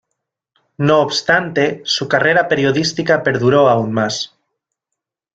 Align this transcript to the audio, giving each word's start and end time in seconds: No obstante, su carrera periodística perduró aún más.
No 0.79 0.99
obstante, 1.03 1.81
su 1.85 2.07
carrera 2.07 2.47
periodística 2.47 3.21
perduró 3.21 3.69
aún 3.69 3.93
más. 3.93 4.35